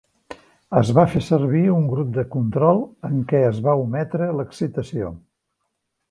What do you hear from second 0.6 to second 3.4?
Es va fer servir un grup de control en